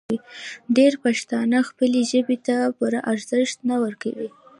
ډېری 0.75 0.97
پښتانه 1.05 1.57
خپلې 1.69 2.01
ژبې 2.11 2.37
ته 2.45 2.55
پوره 2.77 2.99
ارزښت 3.11 3.57
نه 3.69 3.75
ورکوي. 3.83 4.29